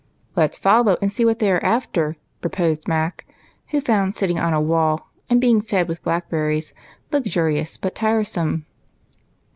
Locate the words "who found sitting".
3.67-4.39